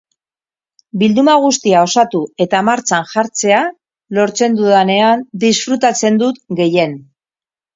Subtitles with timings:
[1.01, 3.59] Bilduma guztia osatu eta martxan jartzea
[4.21, 6.99] lortzen dudanean disfrutatzen dut gehien.